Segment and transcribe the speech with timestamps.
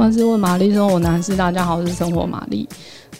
[0.00, 2.66] 万事问玛丽，生活男士，大家好，我是生活玛丽。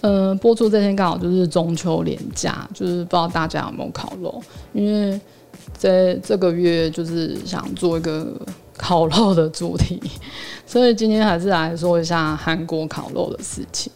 [0.00, 4.43] 呃，播出这天刚好就是中秋连假，就是不知道大家有没有烤肉？
[4.72, 5.21] 因为
[5.77, 8.34] 在这个月就是想做一个
[8.79, 10.01] 烤肉的主题，
[10.64, 13.92] 所以今天还是来说一下韩国烤肉的事情。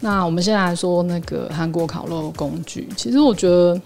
[0.00, 2.88] 那我们先来说那个韩国烤肉的工具。
[2.96, 3.80] 其实我觉得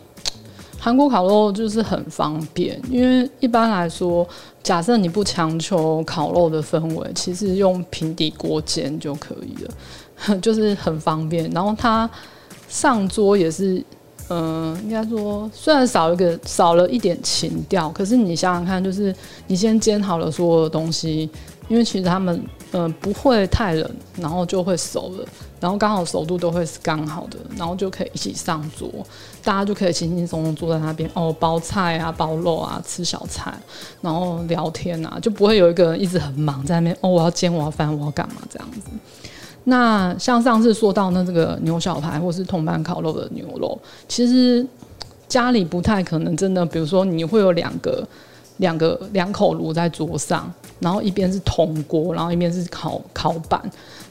[0.80, 4.26] 韩国烤肉就是很方便，因为一般来说，
[4.62, 11.50] 假设你不强求烤肉的氛围，其实用平底锅煎就可以了， 就是很方便。
[11.50, 12.08] 然后它
[12.66, 13.84] 上桌也是，
[14.30, 19.14] 嗯、应该说虽然少一个少了一点情调，可是你想想看，就是
[19.48, 21.28] 你先煎好了所有的东西，
[21.68, 22.42] 因为其实他们
[22.72, 25.28] 嗯、不会太冷，然后就会熟了。
[25.60, 28.90] 然后刚好熟度都会是刚好的，然后就可以一起上桌，
[29.44, 33.52] 大家就可以轻轻松松坐在那边哦，包菜啊，包肉啊，吃小菜，
[34.00, 38.80] 然后聊天啊，就不会有一个人一直很忙在那边哦，我要煎，我要翻，我要干嘛这样子。
[39.64, 44.66] 那像上次说到那这个牛小排或是铜板烤肉的牛肉，其实
[45.28, 48.02] 家里不太可能真的，比如说你会有两个
[48.56, 50.50] 两个两口炉在桌上，
[50.80, 53.62] 然后一边是铜锅，然后一边是烤烤板。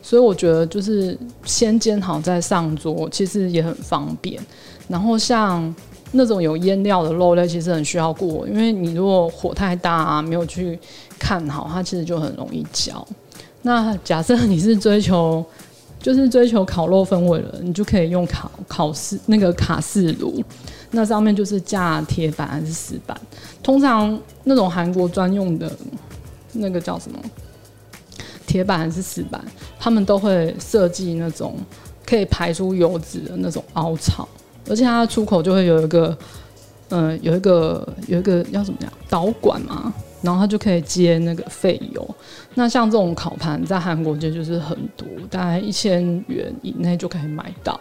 [0.01, 4.41] 所以我觉得就是先煎好再上桌，其实也很方便。
[4.87, 5.75] 然后像
[6.13, 10.79] 那种有腌料的肉类，其实很需要过，因为你如果火太大啊，没有去
[11.19, 13.05] 看好，它其实就很容易焦。
[13.61, 15.45] 那假设你是追求
[16.01, 20.41] 就是追求烤肉风味了，你就可以用烤烤式那个卡式炉，
[20.91, 23.19] 那上面就是架铁板还是石板，
[23.61, 25.69] 通常那种韩国专用的
[26.53, 27.19] 那个叫什么？
[28.45, 29.39] 铁板还是石板，
[29.79, 31.55] 他们都会设计那种
[32.03, 34.27] 可以排出油脂的那种凹槽，
[34.67, 36.17] 而且它的出口就会有一个，
[36.89, 42.15] 嗯、有一个有一个要怎么样导管嘛，然后它就可以接那个废油。
[42.55, 47.79] 那像这种烤盘在韩国就就是很多，大概一千元以内就可以买到，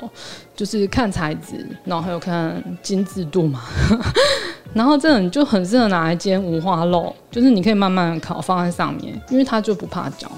[0.55, 3.65] 就是看材质，然后还有看精致度嘛。
[4.75, 10.31] 然后这种就很适合拿来煎五花肉，就是你可以慢慢烤，放在上面，因为它就不怕焦。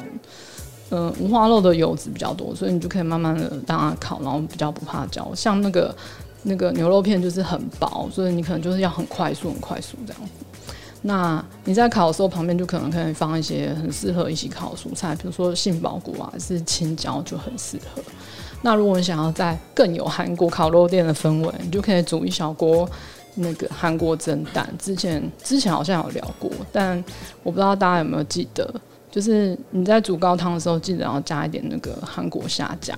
[0.92, 5.32] 嗯、五花肉的油脂比较多，所以你就可以慢慢的让它烤，然后比较不怕焦。
[5.36, 5.94] 像那个
[6.42, 10.22] 那个牛肉片就是很薄，所以你可能就是要很快速、很快速这样。
[11.02, 18.02] 那你在烤的时候，旁边就可能可以放一些很适合一起烤的蔬菜，比如说杏鲍菇啊，是青椒就很适合。
[18.62, 22.88] 那如果你想要在更有韩国烤肉店的氛围，你就可以煮一小锅。
[23.34, 27.02] 那个韩国蒸蛋，之前之前好像有聊过，但
[27.42, 28.72] 我不知道大家有没有记得，
[29.10, 32.96] 就是你在煮高汤的时候，记得要加一点那个韩国虾酱，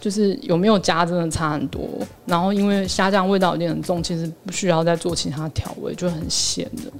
[0.00, 1.88] 就是有没有加真的差很多。
[2.26, 6.92] 然后因为虾酱味道有点很重，其实不需要再做其他调味，就很咸的。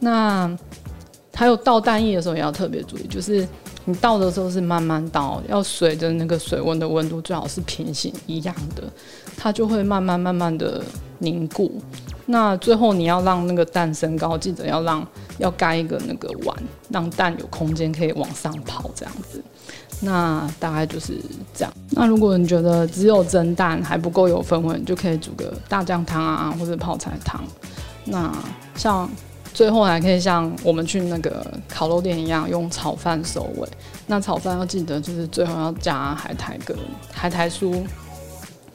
[0.00, 0.50] 那
[1.34, 3.46] 还有倒蛋液的时候也要特别注意，就是
[3.84, 8.82] 你倒的时候是慢慢倒，要随着那个水温的温度最好是平行一样的，
[9.36, 10.82] 它就会慢慢慢慢的
[11.18, 11.80] 凝固。
[12.26, 15.06] 那最后你要让那个蛋升高，记得要让
[15.38, 16.56] 要盖一个那个碗，
[16.88, 19.42] 让蛋有空间可以往上跑，这样子。
[20.00, 21.16] 那大概就是
[21.54, 21.72] 这样。
[21.90, 27.40] 那如果你觉得只有蒸蛋还不够有氛围，你就可以煮个大酱汤啊，或者泡菜汤。
[28.04, 28.32] 那
[28.74, 29.08] 像
[29.54, 33.68] 最后还可以像我们去那个烤肉店一样，用炒饭收尾。
[34.06, 36.76] 那炒饭要记得就是最后要加海苔跟
[37.12, 37.84] 海苔酥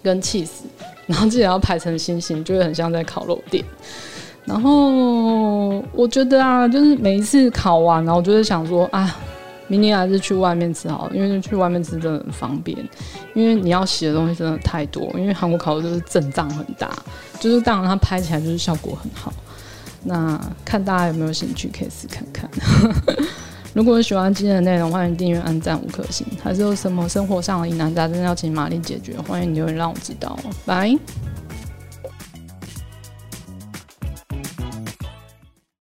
[0.02, 0.64] 跟起司。
[1.08, 3.66] 然后自己要排成星星，就会很像在烤肉店。
[4.46, 9.14] 然后我觉得啊，就是每一次烤完，然后我就是想说啊，
[9.68, 12.78] 明年还是去外面吃好了，因为去外面吃真的很方便。
[13.34, 16.92] 因为你要洗的东西真的太多，因为韩国烤肉就是阵仗很大，
[17.40, 19.34] 就是当然它拍起来就是效果很好。
[20.04, 22.50] 那看大家有没有兴趣，可以试看看。
[23.74, 26.26] 如果喜欢今天的内容，欢迎订阅、按赞、五颗星。
[26.44, 30.38] 还是有什么生活上的疑难杂症要请玛丽解决，欢迎留言让我知道。
[30.66, 30.98] 拜。